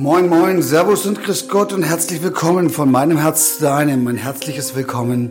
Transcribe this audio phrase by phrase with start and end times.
[0.00, 4.06] Moin, moin, Servus und Grüß Gott und herzlich willkommen von meinem Herz zu deinem.
[4.06, 5.30] Ein herzliches Willkommen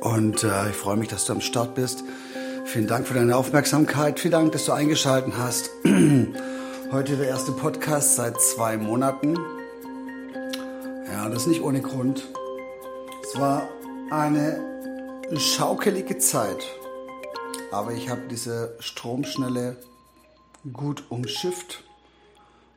[0.00, 2.02] und äh, ich freue mich, dass du am Start bist.
[2.64, 4.18] Vielen Dank für deine Aufmerksamkeit.
[4.18, 5.70] Vielen Dank, dass du eingeschaltet hast.
[6.90, 9.36] Heute der erste Podcast seit zwei Monaten.
[11.12, 12.24] Ja, das ist nicht ohne Grund.
[13.22, 13.68] Es war
[14.10, 14.60] eine
[15.36, 16.64] schaukelige Zeit,
[17.70, 19.76] aber ich habe diese Stromschnelle
[20.72, 21.84] gut umschifft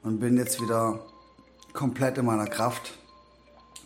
[0.07, 0.99] und bin jetzt wieder
[1.73, 2.93] komplett in meiner Kraft.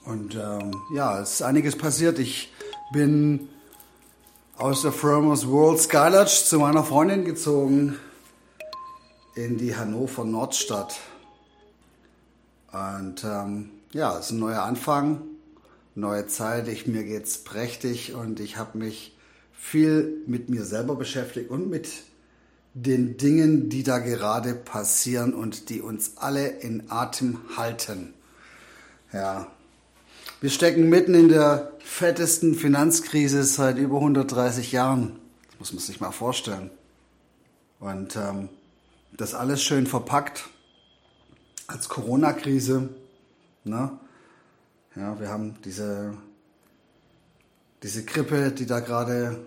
[0.06, 2.20] Und ähm, ja, es ist einiges passiert.
[2.20, 2.54] Ich
[2.94, 3.50] bin
[4.56, 7.98] aus der Firmers World Sky Lodge zu meiner Freundin gezogen
[9.34, 11.00] in die Hannover Nordstadt.
[12.72, 15.24] Und ähm, ja, es ist ein neuer Anfang,
[15.96, 16.68] neue Zeit.
[16.68, 19.18] Ich, mir geht's prächtig und ich habe mich
[19.54, 21.90] viel mit mir selber beschäftigt und mit
[22.74, 28.14] den Dingen, die da gerade passieren und die uns alle in Atem halten.
[29.12, 29.48] Ja.
[30.40, 35.20] Wir stecken mitten in der fettesten Finanzkrise seit über 130 Jahren.
[35.50, 36.72] Das muss man sich mal vorstellen.
[37.80, 38.50] Und ähm,
[39.12, 40.50] das alles schön verpackt
[41.68, 42.90] als Corona-Krise.
[43.66, 43.92] Ne?
[44.96, 46.14] Ja, wir haben diese,
[47.84, 49.40] diese Grippe, die da gerade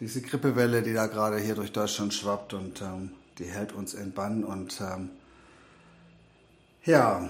[0.00, 4.12] diese Grippewelle, die da gerade hier durch Deutschland schwappt und ähm, die hält uns in
[4.12, 4.44] Bann.
[4.44, 5.10] Und ähm,
[6.84, 7.28] ja,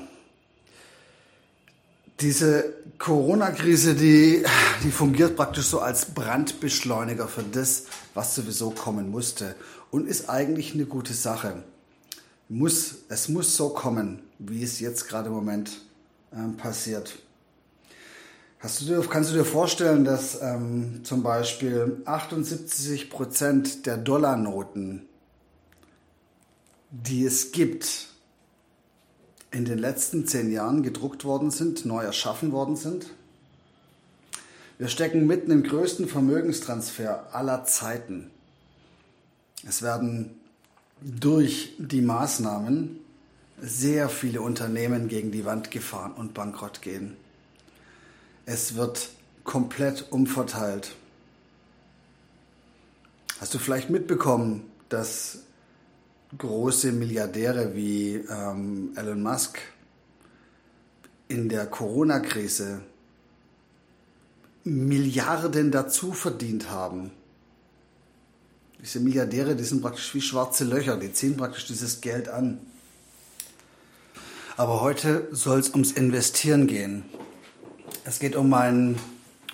[2.20, 4.44] diese Corona-Krise, die,
[4.82, 9.56] die fungiert praktisch so als Brandbeschleuniger für das, was sowieso kommen musste
[9.90, 11.62] und ist eigentlich eine gute Sache.
[12.48, 15.80] Muss, es muss so kommen, wie es jetzt gerade im Moment
[16.32, 17.18] ähm, passiert.
[18.64, 25.06] Du dir, kannst du dir vorstellen, dass ähm, zum Beispiel 78 Prozent der Dollarnoten,
[26.90, 28.06] die es gibt,
[29.50, 33.08] in den letzten zehn Jahren gedruckt worden sind, neu erschaffen worden sind?
[34.78, 38.30] Wir stecken mitten im größten Vermögenstransfer aller Zeiten.
[39.68, 40.40] Es werden
[41.02, 42.98] durch die Maßnahmen
[43.60, 47.18] sehr viele Unternehmen gegen die Wand gefahren und bankrott gehen.
[48.46, 49.08] Es wird
[49.42, 50.94] komplett umverteilt.
[53.40, 55.38] Hast du vielleicht mitbekommen, dass
[56.36, 59.58] große Milliardäre wie ähm, Elon Musk
[61.28, 62.82] in der Corona-Krise
[64.64, 67.10] Milliarden dazu verdient haben?
[68.80, 72.60] Diese Milliardäre, die sind praktisch wie schwarze Löcher, die ziehen praktisch dieses Geld an.
[74.58, 77.04] Aber heute soll es ums Investieren gehen.
[78.06, 78.98] Es geht um ein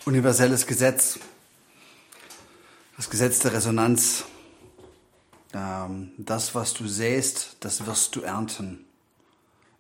[0.06, 1.20] universelles Gesetz,
[2.96, 4.24] das Gesetz der Resonanz.
[5.54, 8.84] Ähm, das, was du säst, das wirst du ernten.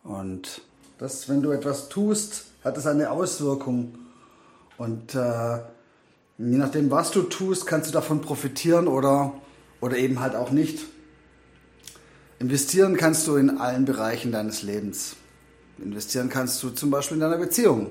[0.04, 0.62] Und
[0.98, 3.98] das, wenn du etwas tust, hat es eine Auswirkung.
[4.78, 5.56] Und äh,
[6.38, 9.34] je nachdem, was du tust, kannst du davon profitieren oder,
[9.80, 10.86] oder eben halt auch nicht.
[12.38, 15.16] Investieren kannst du in allen Bereichen deines Lebens.
[15.78, 17.90] Investieren kannst du zum Beispiel in deiner Beziehung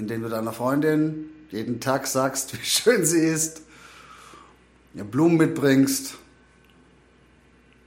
[0.00, 3.62] indem du deiner Freundin jeden Tag sagst, wie schön sie ist,
[4.94, 6.14] ihr Blumen mitbringst.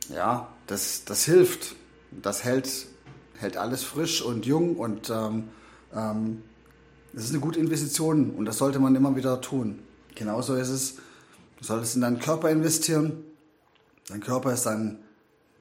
[0.10, 1.76] Ja, das, das hilft.
[2.12, 2.70] Das hält,
[3.40, 5.46] hält alles frisch und jung und ähm,
[5.94, 6.44] ähm,
[7.12, 9.80] das ist eine gute Investition und das sollte man immer wieder tun.
[10.14, 10.96] Genauso ist es,
[11.58, 13.24] du solltest in deinen Körper investieren.
[14.08, 15.00] Dein Körper ist dein,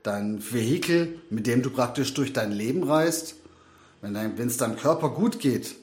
[0.03, 3.37] dein Vehikel, mit dem du praktisch durch dein Leben reist.
[4.03, 5.77] Wenn es deinem Körper gut geht,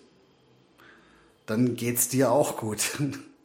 [1.49, 2.99] dann geht's dir auch gut.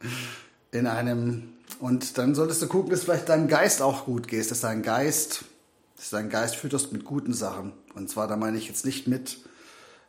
[0.72, 4.60] In einem, und dann solltest du gucken, dass vielleicht deinem Geist auch gut geht, dass
[4.60, 5.44] dein Geist,
[5.96, 7.72] dass dein Geist fütterst mit guten Sachen.
[7.94, 9.38] Und zwar, da meine ich jetzt nicht mit,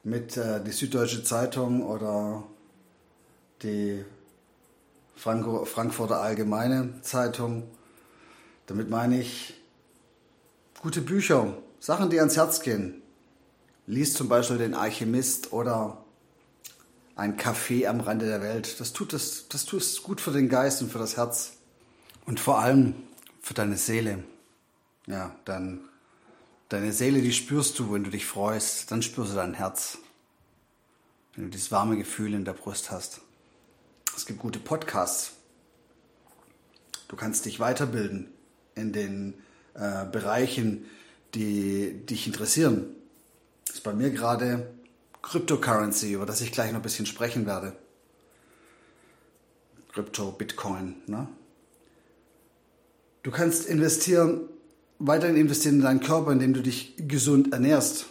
[0.03, 2.43] mit äh, die Süddeutsche Zeitung oder
[3.61, 4.03] die
[5.15, 7.63] Franco, Frankfurter Allgemeine Zeitung.
[8.65, 9.53] Damit meine ich
[10.81, 13.01] gute Bücher, Sachen, die ans Herz gehen.
[13.87, 16.04] Lies zum Beispiel den Alchemist oder
[17.15, 18.79] ein Café am Rande der Welt.
[18.79, 21.53] Das tut es, das tut es gut für den Geist und für das Herz.
[22.25, 22.95] Und vor allem
[23.41, 24.23] für deine Seele.
[25.07, 25.79] Ja, dann,
[26.69, 28.91] deine Seele, die spürst du, wenn du dich freust.
[28.91, 29.99] Dann spürst du dein Herz.
[31.33, 33.21] Wenn du dieses warme Gefühl in der Brust hast.
[34.15, 35.33] Es gibt gute Podcasts.
[37.07, 38.29] Du kannst dich weiterbilden
[38.73, 39.35] in den
[39.75, 40.85] äh, Bereichen,
[41.33, 42.87] die dich interessieren.
[43.67, 44.73] Das ist bei mir gerade
[45.25, 47.75] Cryptocurrency, über das ich gleich noch ein bisschen sprechen werde.
[49.91, 50.95] Krypto, Bitcoin.
[51.07, 51.27] Ne?
[53.23, 54.41] Du kannst investieren,
[54.99, 58.05] weiterhin investieren in deinen Körper, indem du dich gesund ernährst.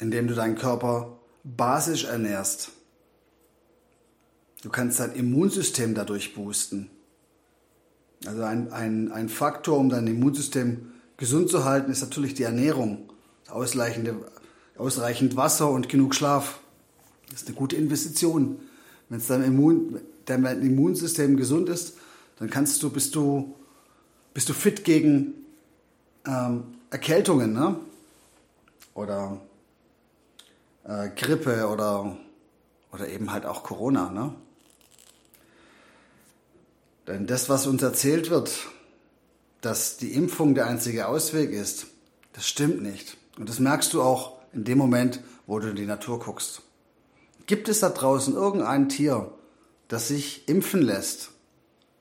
[0.00, 2.72] indem du deinen Körper basisch ernährst.
[4.62, 6.90] Du kannst dein Immunsystem dadurch boosten.
[8.26, 13.12] Also ein, ein, ein Faktor, um dein Immunsystem gesund zu halten, ist natürlich die Ernährung.
[13.48, 14.16] Ausreichende,
[14.76, 16.60] ausreichend Wasser und genug Schlaf.
[17.30, 18.60] Das ist eine gute Investition.
[19.08, 21.98] Wenn es dein, Immun, dein Immunsystem gesund ist,
[22.38, 23.54] dann kannst du, bist du,
[24.32, 25.34] bist du fit gegen
[26.26, 27.76] ähm, Erkältungen, ne?
[28.94, 29.40] Oder
[30.84, 32.16] äh, Grippe oder,
[32.92, 34.34] oder eben halt auch Corona, ne?
[37.06, 38.66] Denn das, was uns erzählt wird,
[39.60, 41.86] dass die Impfung der einzige Ausweg ist,
[42.32, 43.16] das stimmt nicht.
[43.38, 46.62] Und das merkst du auch in dem Moment, wo du in die Natur guckst.
[47.46, 49.32] Gibt es da draußen irgendein Tier,
[49.88, 51.30] das sich impfen lässt?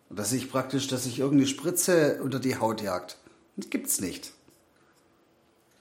[0.09, 3.17] Dass sich praktisch, dass sich irgendeine Spritze unter die Haut jagt?
[3.57, 4.33] Das gibt's nicht.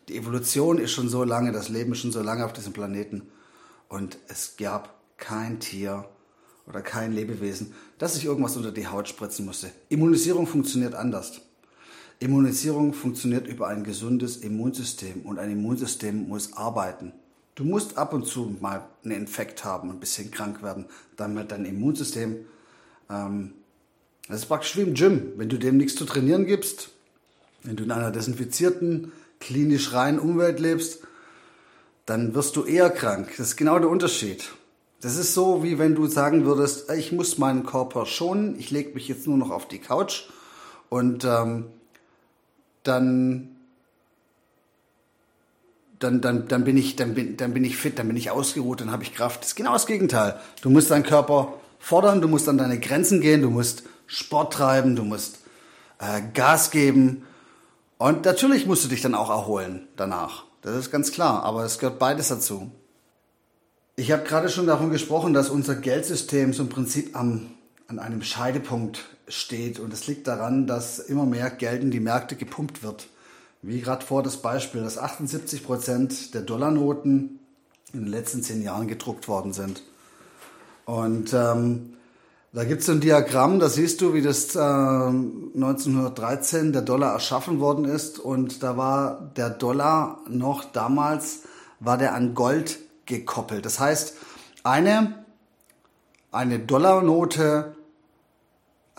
[0.09, 3.29] Die Evolution ist schon so lange, das Leben ist schon so lange auf diesem Planeten.
[3.89, 6.09] Und es gab kein Tier,
[6.67, 9.71] oder kein Lebewesen, das sich irgendwas unter die Haut spritzen musste.
[9.89, 11.41] Immunisierung funktioniert anders.
[12.23, 17.13] Immunisierung funktioniert über ein gesundes Immunsystem und ein Immunsystem muss arbeiten.
[17.55, 20.87] Du musst ab und zu mal einen Infekt haben, ein bisschen krank werden,
[21.17, 22.47] damit dein Immunsystem,
[23.11, 23.53] ähm,
[24.29, 25.33] das ist praktisch wie im Gym.
[25.37, 26.91] Wenn du dem nichts zu trainieren gibst,
[27.63, 31.01] wenn du in einer desinfizierten, klinisch reinen Umwelt lebst,
[32.07, 33.29] dann wirst du eher krank.
[33.37, 34.51] Das ist genau der Unterschied.
[35.01, 38.95] Das ist so, wie wenn du sagen würdest, ich muss meinen Körper schonen, ich lege
[38.95, 40.29] mich jetzt nur noch auf die Couch
[40.89, 41.67] und ähm,
[42.83, 43.57] dann,
[45.99, 48.81] dann, dann, dann, bin ich, dann, bin, dann bin ich fit, dann bin ich ausgeruht,
[48.81, 49.41] dann habe ich Kraft.
[49.41, 50.39] Das ist genau das Gegenteil.
[50.63, 54.97] Du musst deinen Körper fordern, du musst an deine Grenzen gehen, du musst Sport treiben,
[54.97, 55.41] du musst
[55.99, 57.25] äh, Gas geben
[57.99, 60.45] und natürlich musst du dich dann auch erholen danach.
[60.63, 62.71] Das ist ganz klar, aber es gehört beides dazu.
[63.97, 67.51] Ich habe gerade schon davon gesprochen, dass unser Geldsystem so im Prinzip am,
[67.89, 69.79] an einem Scheidepunkt steht.
[69.79, 73.09] Und es liegt daran, dass immer mehr Geld in die Märkte gepumpt wird.
[73.63, 77.39] Wie gerade vor das Beispiel, dass 78 Prozent der Dollarnoten
[77.93, 79.83] in den letzten zehn Jahren gedruckt worden sind.
[80.85, 81.95] Und ähm,
[82.53, 87.61] da gibt es ein Diagramm, da siehst du, wie das äh, 1913 der Dollar erschaffen
[87.61, 88.19] worden ist.
[88.19, 91.43] Und da war der Dollar noch damals,
[91.81, 93.65] war der an Gold gekoppelt.
[93.65, 94.17] Das heißt,
[94.65, 95.25] eine,
[96.31, 97.75] eine Dollarnote,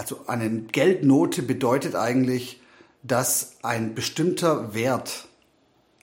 [0.03, 2.61] also eine Geldnote bedeutet eigentlich,
[3.03, 5.29] dass ein bestimmter Wert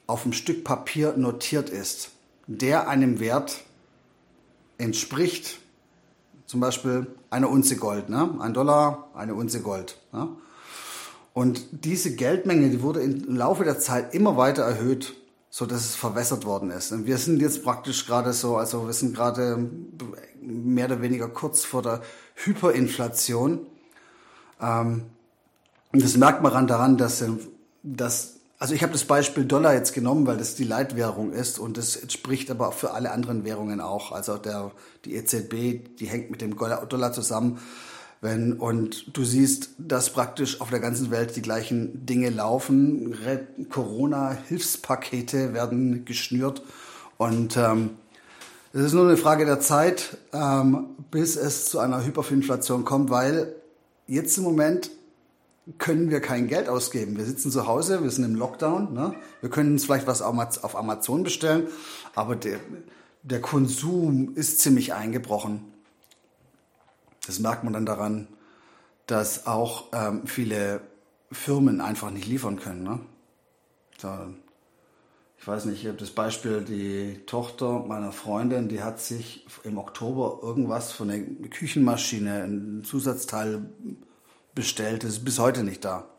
[0.07, 2.13] auf einem Stück Papier notiert ist,
[2.47, 3.61] der einem Wert
[4.79, 5.61] entspricht,
[6.47, 8.37] zum Beispiel eine Unze Gold, ne?
[8.41, 9.99] ein Dollar, eine Unze Gold.
[10.13, 10.29] Ne?
[11.35, 15.15] Und diese Geldmenge, die wurde im Laufe der Zeit immer weiter erhöht
[15.51, 16.93] so dass es verwässert worden ist.
[16.93, 19.69] Und wir sind jetzt praktisch gerade so, also wir sind gerade
[20.41, 22.03] mehr oder weniger kurz vor der
[22.37, 23.67] Hyperinflation.
[24.61, 25.05] Ähm,
[25.93, 27.25] das merkt man daran, dass,
[27.83, 31.79] dass also ich habe das Beispiel Dollar jetzt genommen, weil das die Leitwährung ist und
[31.79, 34.13] das entspricht aber für alle anderen Währungen auch.
[34.13, 34.71] Also der,
[35.07, 37.59] die EZB, die hängt mit dem Dollar zusammen.
[38.21, 43.17] Wenn, und du siehst, dass praktisch auf der ganzen Welt die gleichen Dinge laufen.
[43.71, 46.63] Corona-Hilfspakete werden geschnürt.
[47.17, 47.93] Und ähm,
[48.75, 53.55] es ist nur eine Frage der Zeit, ähm, bis es zu einer Hyperinflation kommt, weil
[54.11, 54.91] jetzt im Moment
[55.79, 57.17] können wir kein Geld ausgeben.
[57.17, 58.93] Wir sitzen zu Hause, wir sind im Lockdown.
[58.93, 59.15] Ne?
[59.41, 61.69] Wir können uns vielleicht was auf Amazon bestellen,
[62.15, 62.59] aber der,
[63.23, 65.65] der Konsum ist ziemlich eingebrochen.
[67.25, 68.27] Das merkt man dann daran,
[69.07, 70.81] dass auch ähm, viele
[71.31, 72.83] Firmen einfach nicht liefern können.
[72.83, 73.01] Ne?
[74.01, 74.29] Da,
[75.41, 79.79] ich weiß nicht, ich habe das Beispiel, die Tochter meiner Freundin, die hat sich im
[79.79, 83.63] Oktober irgendwas von der Küchenmaschine, ein Zusatzteil
[84.55, 86.11] bestellt, ist bis heute nicht da.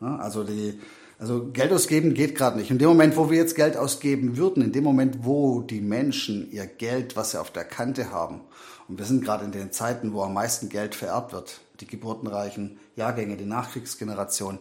[0.00, 0.78] Also die,
[1.18, 2.70] also Geld ausgeben geht gerade nicht.
[2.70, 6.48] In dem Moment, wo wir jetzt Geld ausgeben würden, in dem Moment, wo die Menschen
[6.52, 8.42] ihr Geld, was sie auf der Kante haben,
[8.86, 12.78] und wir sind gerade in den Zeiten, wo am meisten Geld vererbt wird, die geburtenreichen
[12.94, 14.60] Jahrgänge, die Nachkriegsgeneration,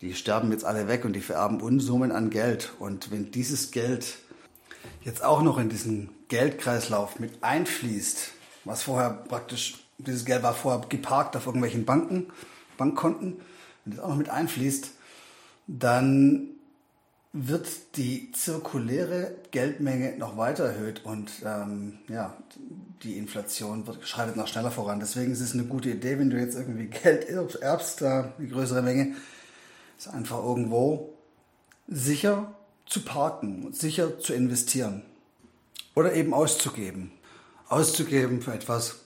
[0.00, 2.72] die sterben jetzt alle weg und die vererben Unsummen an Geld.
[2.78, 4.18] Und wenn dieses Geld
[5.02, 8.30] jetzt auch noch in diesen Geldkreislauf mit einfließt,
[8.64, 12.26] was vorher praktisch, dieses Geld war vorher geparkt auf irgendwelchen Banken,
[12.76, 13.40] Bankkonten,
[13.84, 14.92] wenn das auch noch mit einfließt,
[15.66, 16.50] dann
[17.32, 22.36] wird die zirkuläre Geldmenge noch weiter erhöht und ähm, ja,
[23.02, 24.98] die Inflation wird, schreitet noch schneller voran.
[24.98, 27.26] Deswegen ist es eine gute Idee, wenn du jetzt irgendwie Geld
[27.60, 29.14] erbst, da die größere Menge,
[29.98, 31.12] ist einfach irgendwo
[31.88, 32.54] sicher
[32.86, 35.02] zu parken, sicher zu investieren
[35.96, 37.10] oder eben auszugeben.
[37.68, 39.00] Auszugeben für etwas,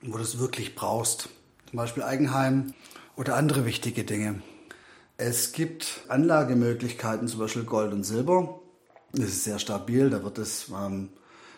[0.00, 1.28] wo du es wirklich brauchst.
[1.68, 2.72] Zum Beispiel Eigenheim
[3.16, 4.42] oder andere wichtige Dinge.
[5.18, 8.60] Es gibt Anlagemöglichkeiten, zum Beispiel Gold und Silber.
[9.12, 11.10] Das ist sehr stabil, da wird es, ähm,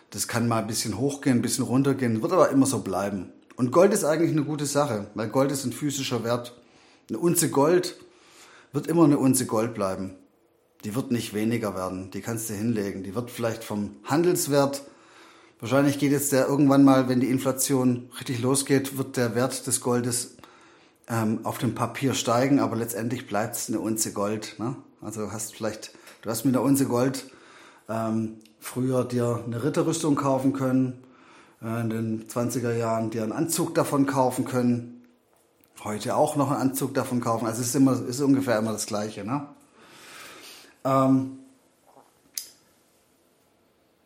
[0.09, 3.31] das kann mal ein bisschen hochgehen, ein bisschen runtergehen, wird aber immer so bleiben.
[3.55, 6.59] Und Gold ist eigentlich eine gute Sache, weil Gold ist ein physischer Wert.
[7.07, 7.95] Eine Unze Gold
[8.73, 10.15] wird immer eine Unze Gold bleiben.
[10.83, 13.03] Die wird nicht weniger werden, die kannst du hinlegen.
[13.03, 14.83] Die wird vielleicht vom Handelswert,
[15.61, 19.79] wahrscheinlich geht jetzt der irgendwann mal, wenn die Inflation richtig losgeht, wird der Wert des
[19.79, 20.35] Goldes
[21.07, 24.55] ähm, auf dem Papier steigen, aber letztendlich bleibt es eine Unze Gold.
[24.59, 24.75] Ne?
[25.01, 27.31] Also hast vielleicht, du hast mit einer Unze Gold
[27.87, 31.03] ähm, früher dir eine Ritterrüstung kaufen können,
[31.61, 34.92] äh, in den 20er Jahren dir einen Anzug davon kaufen können,
[35.83, 37.45] heute auch noch einen Anzug davon kaufen.
[37.45, 39.25] Also es ist, immer, ist ungefähr immer das Gleiche.
[39.25, 39.47] Ne?
[40.85, 41.39] Ähm,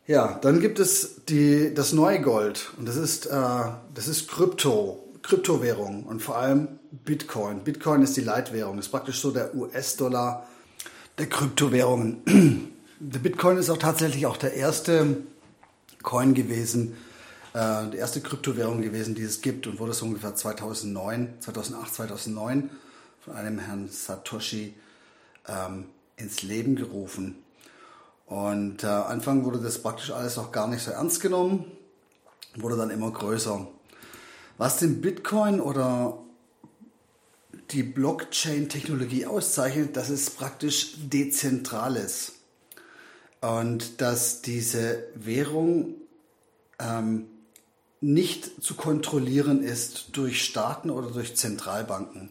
[0.08, 3.30] ja, dann gibt es die, das neue Gold und das ist, äh,
[3.94, 7.64] das ist Krypto, Kryptowährung und vor allem Bitcoin.
[7.64, 10.48] Bitcoin ist die Leitwährung, ist praktisch so der US-Dollar
[11.18, 12.74] der Kryptowährungen.
[13.00, 15.18] Der Bitcoin ist auch tatsächlich auch der erste
[16.02, 16.98] Coin gewesen,
[17.58, 22.70] äh, die erste Kryptowährung gewesen, die es gibt und wurde so ungefähr 2009, 2008, 2009
[23.20, 24.76] von einem Herrn Satoshi
[25.48, 25.86] ähm,
[26.18, 27.44] ins Leben gerufen.
[28.28, 31.66] Und äh, Anfang wurde das praktisch alles noch gar nicht so ernst genommen,
[32.56, 33.68] wurde dann immer größer.
[34.60, 36.20] Was den Bitcoin oder
[37.72, 42.34] die Blockchain-Technologie auszeichnet, dass es praktisch dezentral ist.
[43.42, 45.96] Und dass diese Währung
[46.80, 47.28] ähm,
[48.00, 52.30] nicht zu kontrollieren ist durch Staaten oder durch Zentralbanken.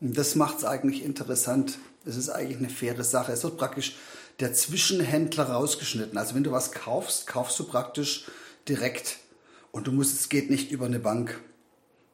[0.00, 1.78] Und das macht es eigentlich interessant.
[2.04, 3.32] Es ist eigentlich eine faire Sache.
[3.32, 3.96] Es wird praktisch
[4.40, 6.18] der Zwischenhändler rausgeschnitten.
[6.18, 8.26] Also wenn du was kaufst, kaufst du praktisch
[8.68, 9.18] direkt.
[9.72, 11.40] Und du musst, es geht nicht über eine Bank.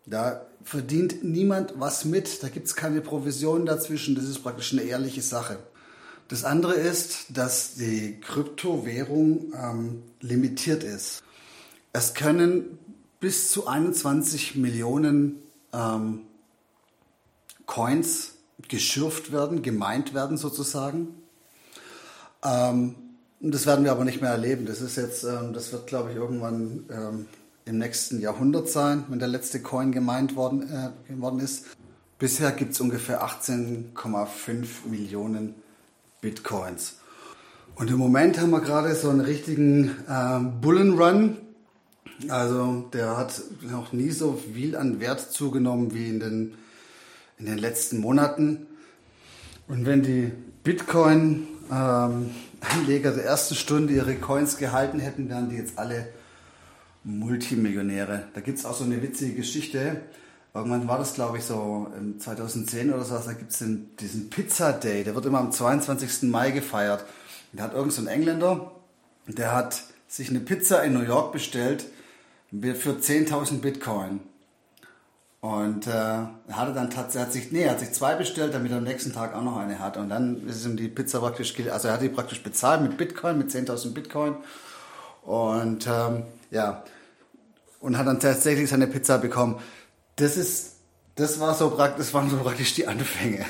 [0.06, 2.42] Da verdient niemand was mit.
[2.42, 4.14] Da gibt es keine Provision dazwischen.
[4.14, 5.58] Das ist praktisch eine ehrliche Sache.
[6.28, 11.22] Das andere ist, dass die Kryptowährung ähm, limitiert ist.
[11.92, 12.78] Es können
[13.22, 15.36] bis zu 21 Millionen
[15.72, 16.22] ähm,
[17.66, 18.32] Coins
[18.66, 21.14] geschürft werden, gemeint werden sozusagen.
[22.44, 22.96] Ähm,
[23.38, 24.66] das werden wir aber nicht mehr erleben.
[24.66, 27.26] Das ist jetzt, ähm, das wird, glaube ich, irgendwann ähm,
[27.64, 31.66] im nächsten Jahrhundert sein, wenn der letzte Coin gemeint worden, äh, geworden ist.
[32.18, 35.54] Bisher gibt es ungefähr 18,5 Millionen
[36.20, 36.96] Bitcoins.
[37.76, 41.36] Und im Moment haben wir gerade so einen richtigen äh, Bullenrun.
[42.28, 46.54] Also der hat noch nie so viel an Wert zugenommen wie in den,
[47.38, 48.66] in den letzten Monaten.
[49.68, 50.32] Und wenn die
[50.64, 56.08] Bitcoin-Anleger ähm, der ersten Stunde ihre Coins gehalten hätten, wären die jetzt alle
[57.04, 58.28] Multimillionäre.
[58.34, 60.02] Da gibt es auch so eine witzige Geschichte.
[60.54, 63.64] Irgendwann war das, glaube ich, so 2010 oder so, da gibt es
[63.98, 66.24] diesen Pizza Day, der wird immer am 22.
[66.24, 67.06] Mai gefeiert.
[67.54, 68.72] Da hat irgend so ein Engländer,
[69.26, 71.86] der hat sich eine Pizza in New York bestellt
[72.52, 74.20] für 10.000 Bitcoin.
[75.40, 78.84] Und äh, hat er dann tatsächlich, nee, er hat sich zwei bestellt, damit er am
[78.84, 79.96] nächsten Tag auch noch eine hat.
[79.96, 83.38] Und dann ist ihm die Pizza praktisch, also er hat die praktisch bezahlt mit Bitcoin,
[83.38, 84.36] mit 10.000 Bitcoin.
[85.22, 86.84] Und ähm, ja,
[87.80, 89.58] und hat dann tatsächlich seine Pizza bekommen.
[90.14, 90.76] Das ist,
[91.16, 93.44] das war so praktisch, das waren so praktisch die Anfänge.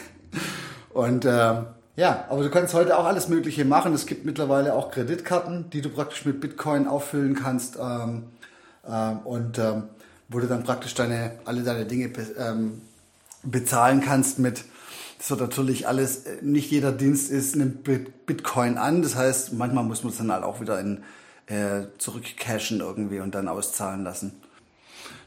[0.95, 1.63] Und äh,
[1.97, 3.93] ja, aber du kannst heute auch alles Mögliche machen.
[3.93, 8.25] Es gibt mittlerweile auch Kreditkarten, die du praktisch mit Bitcoin auffüllen kannst ähm,
[8.87, 9.85] ähm, und ähm,
[10.29, 12.83] wo du dann praktisch deine alle deine Dinge ähm,
[13.43, 14.65] bezahlen kannst mit.
[15.19, 17.85] Das wird natürlich alles, äh, nicht jeder Dienst ist, nimmt
[18.27, 19.03] Bitcoin an.
[19.03, 21.03] Das heißt, manchmal muss man es dann halt auch wieder in
[21.47, 24.33] äh, zurückcashen irgendwie und dann auszahlen lassen.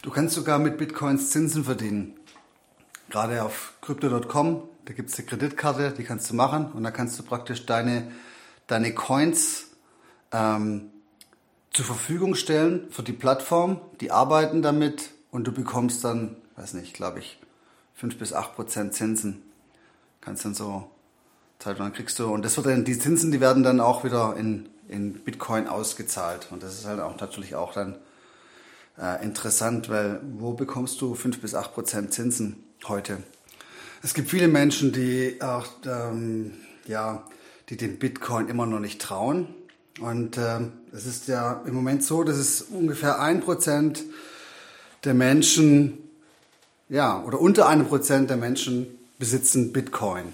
[0.01, 2.13] Du kannst sogar mit Bitcoins Zinsen verdienen.
[3.09, 7.17] Gerade auf crypto.com, da gibt es eine Kreditkarte, die kannst du machen und da kannst
[7.19, 8.11] du praktisch deine,
[8.67, 9.67] deine Coins
[10.31, 10.91] ähm,
[11.75, 13.79] zur Verfügung stellen für die Plattform.
[14.01, 17.39] Die arbeiten damit und du bekommst dann, weiß nicht, glaube ich,
[17.95, 19.43] 5 bis 8 Prozent Zinsen.
[20.21, 20.89] Kannst dann so
[21.59, 24.35] Zeit lang kriegst du und das wird dann die Zinsen, die werden dann auch wieder
[24.35, 26.47] in in Bitcoin ausgezahlt.
[26.51, 27.95] Und das ist halt auch natürlich auch dann
[28.99, 33.23] äh, interessant, weil wo bekommst du 5 bis 8 Prozent Zinsen heute?
[34.03, 36.53] Es gibt viele Menschen, die auch, ähm,
[36.85, 37.25] ja,
[37.69, 39.47] die dem Bitcoin immer noch nicht trauen.
[39.99, 44.03] Und ähm, es ist ja im Moment so, dass es ungefähr ein Prozent
[45.05, 45.97] der Menschen,
[46.89, 48.87] ja, oder unter einem Prozent der Menschen
[49.17, 50.33] besitzen Bitcoin.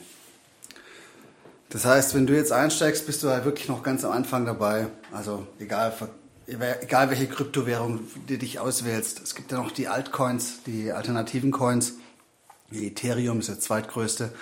[1.70, 4.88] Das heißt, wenn du jetzt einsteigst, bist du halt wirklich noch ganz am Anfang dabei.
[5.12, 5.94] Also egal,
[6.48, 9.22] egal welche Kryptowährung du dich auswählst.
[9.22, 11.94] Es gibt ja noch die Altcoins, die alternativen Coins.
[12.72, 14.34] Ethereum ist der zweitgrößte.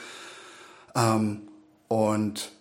[0.96, 1.42] Ähm,
[1.88, 2.52] und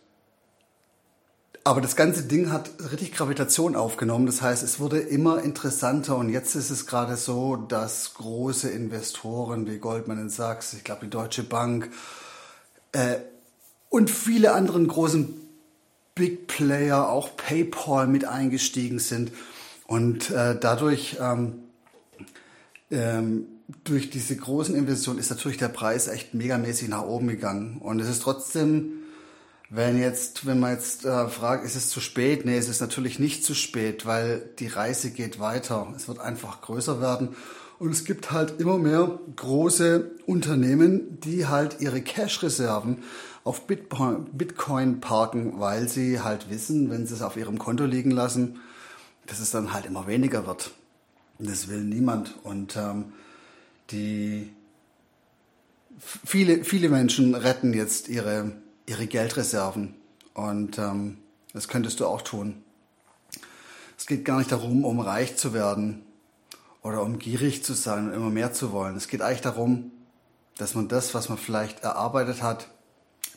[1.68, 4.24] aber das ganze Ding hat richtig Gravitation aufgenommen.
[4.24, 6.16] Das heißt, es wurde immer interessanter.
[6.16, 11.10] Und jetzt ist es gerade so, dass große Investoren wie Goldman Sachs, ich glaube die
[11.10, 11.90] Deutsche Bank
[12.92, 13.16] äh,
[13.90, 15.28] und viele anderen großen
[16.14, 19.30] Big Player, auch PayPal mit eingestiegen sind.
[19.86, 21.64] Und äh, dadurch ähm,
[22.90, 23.44] ähm,
[23.84, 27.76] durch diese großen Investitionen ist natürlich der Preis echt megamäßig nach oben gegangen.
[27.82, 29.02] Und es ist trotzdem
[29.70, 32.44] wenn jetzt, wenn man jetzt äh, fragt, ist es zu spät?
[32.46, 35.92] Nee, es ist natürlich nicht zu spät, weil die Reise geht weiter.
[35.94, 37.36] Es wird einfach größer werden.
[37.78, 43.04] Und es gibt halt immer mehr große Unternehmen, die halt ihre Cash-Reserven
[43.44, 48.60] auf Bitcoin parken, weil sie halt wissen, wenn sie es auf ihrem Konto liegen lassen,
[49.26, 50.72] dass es dann halt immer weniger wird.
[51.38, 52.34] Und das will niemand.
[52.42, 53.12] Und ähm,
[53.90, 54.50] die
[55.98, 58.52] viele, viele Menschen retten jetzt ihre
[58.88, 59.94] ihre Geldreserven.
[60.34, 61.18] Und ähm,
[61.52, 62.62] das könntest du auch tun.
[63.96, 66.02] Es geht gar nicht darum, um reich zu werden
[66.82, 68.96] oder um gierig zu sein und immer mehr zu wollen.
[68.96, 69.90] Es geht eigentlich darum,
[70.56, 72.68] dass man das, was man vielleicht erarbeitet hat,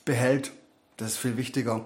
[0.06, 0.52] behält.
[0.98, 1.86] Das ist viel wichtiger.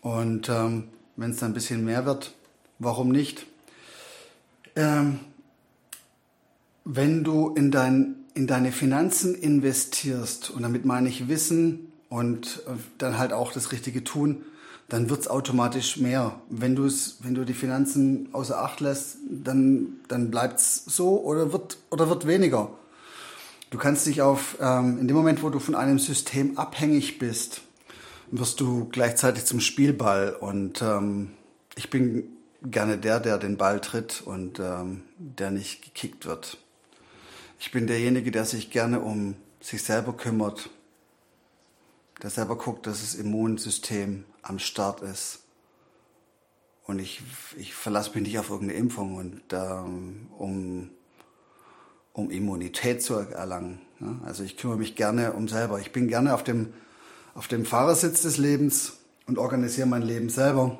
[0.00, 2.34] Und ähm, wenn es dann ein bisschen mehr wird,
[2.78, 3.46] warum nicht?
[4.74, 5.20] Ähm,
[6.84, 12.72] wenn du in, dein, in deine Finanzen investierst, und damit meine ich Wissen, und äh,
[12.98, 14.44] dann halt auch das Richtige tun,
[14.88, 16.40] dann wird's automatisch mehr.
[16.48, 21.78] Wenn, du's, wenn du die Finanzen außer Acht lässt, dann, dann bleibt's so oder wird,
[21.90, 22.70] oder wird weniger.
[23.70, 27.62] Du kannst dich auf, ähm, in dem Moment, wo du von einem System abhängig bist,
[28.30, 30.36] wirst du gleichzeitig zum Spielball.
[30.38, 31.32] Und ähm,
[31.74, 36.58] ich bin gerne der, der den Ball tritt und ähm, der nicht gekickt wird.
[37.58, 40.70] Ich bin derjenige, der sich gerne um sich selber kümmert
[42.22, 45.40] der selber guckt, dass das Immunsystem am Start ist.
[46.84, 47.22] Und ich,
[47.56, 50.90] ich verlasse mich nicht auf irgendeine Impfung, und, ähm, um,
[52.12, 53.80] um Immunität zu erlangen.
[53.98, 54.20] Ne?
[54.24, 55.80] Also ich kümmere mich gerne um selber.
[55.80, 56.72] Ich bin gerne auf dem,
[57.34, 60.78] auf dem Fahrersitz des Lebens und organisiere mein Leben selber,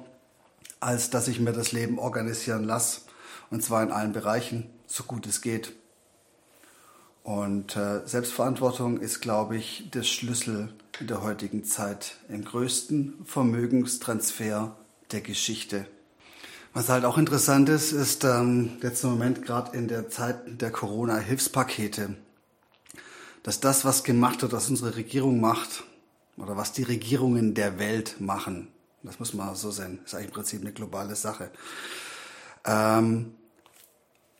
[0.78, 3.00] als dass ich mir das Leben organisieren lasse.
[3.50, 5.74] Und zwar in allen Bereichen, so gut es geht.
[7.26, 10.68] Und äh, Selbstverantwortung ist, glaube ich, der Schlüssel
[11.00, 14.76] in der heutigen Zeit im größten Vermögenstransfer
[15.10, 15.86] der Geschichte.
[16.72, 20.70] Was halt auch interessant ist, ist ähm, jetzt im Moment gerade in der Zeit der
[20.70, 22.14] Corona-Hilfspakete,
[23.42, 25.82] dass das, was gemacht wird, was unsere Regierung macht,
[26.36, 28.68] oder was die Regierungen der Welt machen,
[29.02, 31.50] das muss man so sehen, ist eigentlich im Prinzip eine globale Sache,
[32.64, 33.34] ähm,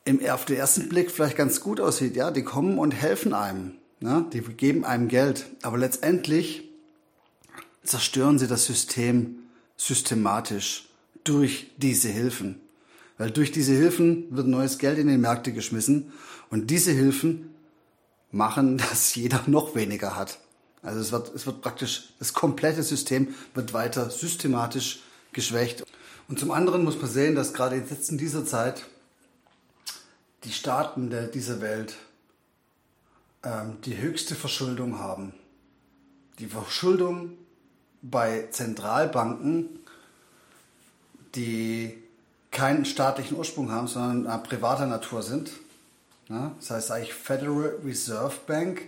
[0.06, 2.16] im, auf den ersten Blick vielleicht ganz gut aussieht.
[2.16, 3.72] Ja, die kommen und helfen einem.
[4.00, 5.46] Ja, die geben einem Geld.
[5.62, 6.68] Aber letztendlich
[7.82, 9.40] zerstören sie das System
[9.76, 10.88] systematisch
[11.24, 12.60] durch diese Hilfen.
[13.18, 16.12] Weil durch diese Hilfen wird neues Geld in die Märkte geschmissen
[16.50, 17.50] und diese Hilfen
[18.30, 20.38] machen, dass jeder noch weniger hat.
[20.82, 25.00] Also es wird, es wird praktisch, das komplette System wird weiter systematisch
[25.32, 25.84] geschwächt.
[26.28, 28.84] Und zum anderen muss man sehen, dass gerade jetzt in dieser Zeit
[30.46, 31.96] die Staaten der, dieser Welt
[33.42, 35.34] ähm, die höchste Verschuldung haben.
[36.38, 37.32] Die Verschuldung
[38.00, 39.80] bei Zentralbanken,
[41.34, 42.00] die
[42.52, 45.50] keinen staatlichen Ursprung haben, sondern privater Natur sind.
[46.28, 48.82] Ja, das heißt eigentlich Federal Reserve Bank.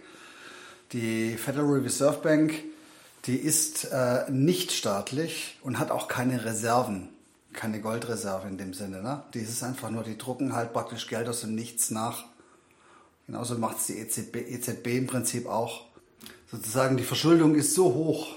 [0.92, 2.54] Die Federal Reserve Bank,
[3.26, 7.08] die ist äh, nicht staatlich und hat auch keine Reserven
[7.52, 9.02] keine Goldreserve in dem Sinne.
[9.02, 9.22] Ne?
[9.34, 12.24] Die ist einfach nur, die drucken halt praktisch Geld aus dem Nichts nach.
[13.26, 15.86] Genauso macht es die EZB, EZB im Prinzip auch.
[16.50, 18.36] Sozusagen die Verschuldung ist so hoch,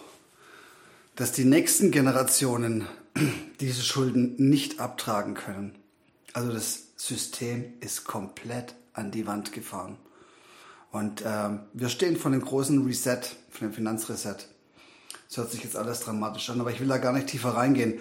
[1.15, 2.88] dass die nächsten Generationen
[3.60, 5.76] diese Schulden nicht abtragen können.
[6.34, 9.97] Also das System ist komplett an die Wand gefahren.
[10.91, 14.47] Und ähm, wir stehen vor einem großen Reset, von dem Finanzreset.
[15.28, 18.00] Das hört sich jetzt alles dramatisch an, aber ich will da gar nicht tiefer reingehen.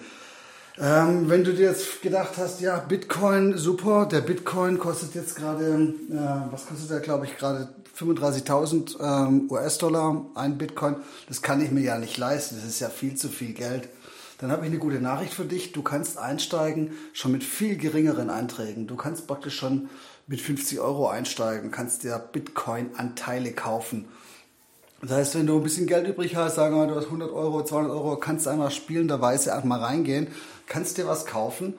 [0.79, 5.65] Ähm, wenn du dir jetzt gedacht hast, ja, Bitcoin, super, der Bitcoin kostet jetzt gerade,
[5.65, 10.95] äh, was kostet der, glaube ich, gerade 35.000 ähm, US-Dollar, ein Bitcoin,
[11.27, 13.89] das kann ich mir ja nicht leisten, das ist ja viel zu viel Geld.
[14.37, 18.31] Dann habe ich eine gute Nachricht für dich, du kannst einsteigen, schon mit viel geringeren
[18.31, 18.87] Einträgen.
[18.87, 19.89] Du kannst praktisch schon
[20.25, 24.05] mit 50 Euro einsteigen, kannst dir Bitcoin-Anteile kaufen.
[25.01, 27.31] Das heißt, wenn du ein bisschen Geld übrig hast, sagen wir mal, du hast 100
[27.31, 30.27] Euro, 200 Euro, kannst du einmal spielenderweise einfach mal reingehen,
[30.71, 31.73] kannst dir was kaufen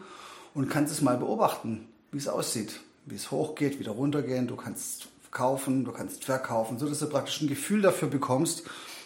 [0.54, 4.46] und kannst es mal beobachten, wie es aussieht, wie es hochgeht, wieder runtergehen.
[4.46, 8.64] Du kannst kaufen, du kannst verkaufen, so dass du praktisch ein Gefühl dafür bekommst,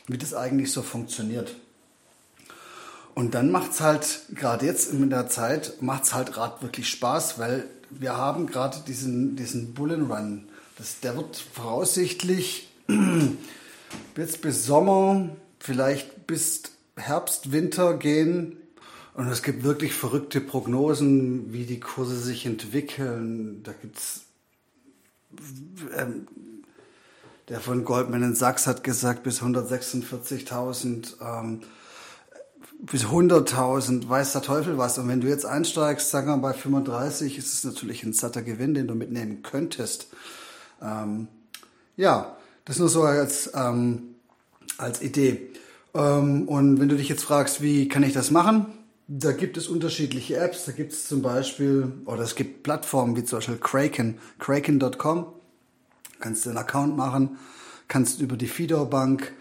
[0.09, 1.55] wie das eigentlich so funktioniert.
[3.15, 6.89] Und dann macht es halt, gerade jetzt in der Zeit, macht es halt gerade wirklich
[6.89, 10.49] Spaß, weil wir haben gerade diesen, diesen Bullen Run.
[10.79, 12.69] Das, der wird voraussichtlich
[14.17, 15.29] jetzt bis Sommer,
[15.61, 16.65] vielleicht bis
[16.97, 18.57] Herbst, Winter gehen.
[19.17, 23.63] Und es gibt wirklich verrückte Prognosen, wie die Kurse sich entwickeln.
[23.63, 24.27] Da gibt's
[25.97, 26.27] ähm,
[27.49, 31.63] der von Goldman Sachs hat gesagt bis 146.000, ähm,
[32.81, 34.99] bis 100.000, weiß der Teufel was.
[34.99, 38.43] Und wenn du jetzt einsteigst, sagen wir mal bei 35, ist es natürlich ein satter
[38.43, 40.09] Gewinn, den du mitnehmen könntest.
[40.83, 41.29] Ähm,
[41.97, 44.17] ja, das nur so als, ähm,
[44.77, 45.53] als Idee.
[45.95, 48.67] Ähm, und wenn du dich jetzt fragst, wie kann ich das machen?
[49.09, 50.65] Da gibt es unterschiedliche Apps.
[50.65, 55.27] Da gibt es zum Beispiel, oder es gibt Plattformen wie zum Beispiel Kraken, kraken.com.
[56.19, 57.39] Kannst du einen Account machen,
[57.89, 59.33] kannst über die Fidor Bank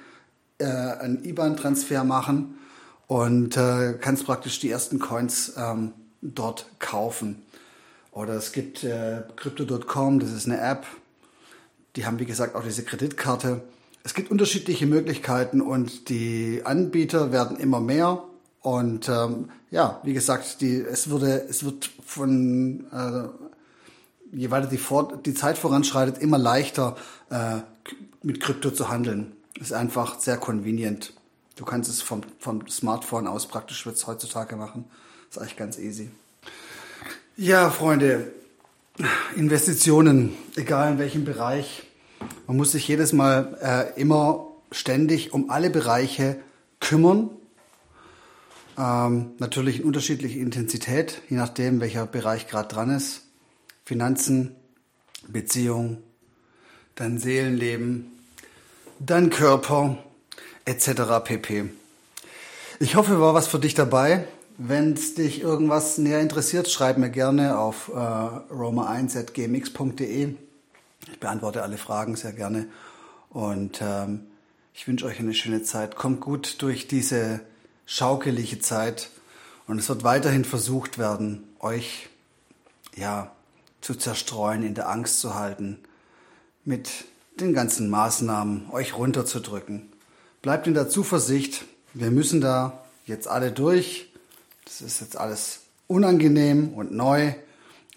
[0.59, 2.59] äh, einen IBAN-Transfer machen
[3.07, 7.41] und äh, kannst praktisch die ersten Coins ähm, dort kaufen.
[8.11, 10.85] Oder es gibt äh, Crypto.com, das ist eine App,
[11.95, 13.61] die haben, wie gesagt, auch diese Kreditkarte.
[14.03, 18.23] Es gibt unterschiedliche Möglichkeiten und die Anbieter werden immer mehr.
[18.65, 24.79] Und ähm, ja, wie gesagt, die, es, würde, es wird von, äh, je weiter die,
[24.79, 26.95] Vor die Zeit voranschreitet, immer leichter
[27.29, 27.57] äh,
[28.23, 29.33] mit Krypto zu handeln.
[29.59, 31.13] Ist einfach sehr convenient.
[31.55, 34.85] Du kannst es vom, vom Smartphone aus praktisch wird's heutzutage machen.
[35.29, 36.09] Ist eigentlich ganz easy.
[37.37, 38.31] Ja, Freunde,
[39.35, 41.83] Investitionen, egal in welchem Bereich.
[42.47, 46.39] Man muss sich jedes Mal äh, immer ständig um alle Bereiche
[46.79, 47.29] kümmern.
[48.77, 53.21] Ähm, natürlich in unterschiedlicher Intensität, je nachdem, welcher Bereich gerade dran ist.
[53.85, 54.53] Finanzen,
[55.27, 56.03] Beziehung,
[56.95, 58.11] dein Seelenleben,
[58.99, 59.97] dein Körper,
[60.65, 61.23] etc.
[61.23, 61.69] pp.
[62.79, 64.27] Ich hoffe, war was für dich dabei.
[64.57, 70.35] Wenn es dich irgendwas näher interessiert, schreib mir gerne auf äh, roma1.gmx.de.
[71.11, 72.67] Ich beantworte alle Fragen sehr gerne.
[73.29, 74.27] Und ähm,
[74.73, 75.95] ich wünsche euch eine schöne Zeit.
[75.95, 77.41] Kommt gut durch diese
[77.85, 79.09] schaukelige Zeit.
[79.67, 82.09] Und es wird weiterhin versucht werden, euch
[82.95, 83.31] ja
[83.81, 85.79] zu zerstreuen, in der Angst zu halten,
[86.63, 86.89] mit
[87.39, 89.89] den ganzen Maßnahmen euch runterzudrücken.
[90.41, 91.65] Bleibt in der Zuversicht.
[91.93, 94.11] Wir müssen da jetzt alle durch.
[94.63, 97.33] Das ist jetzt alles unangenehm und neu.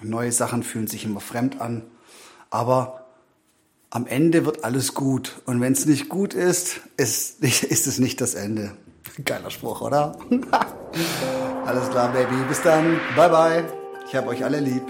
[0.00, 1.82] Neue Sachen fühlen sich immer fremd an.
[2.50, 3.06] Aber
[3.90, 5.40] am Ende wird alles gut.
[5.46, 8.76] Und wenn es nicht gut ist, ist, ist es nicht das Ende.
[9.24, 10.16] Geiler Spruch, oder?
[11.66, 12.36] alles klar, Baby.
[12.48, 13.00] Bis dann.
[13.16, 13.64] Bye, bye.
[14.06, 14.82] Ich habe euch alle lieb.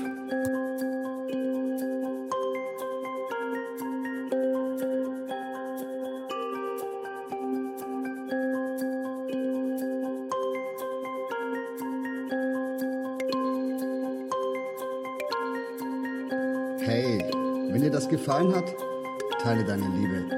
[18.08, 18.74] gefallen hat,
[19.42, 20.37] teile deine Liebe.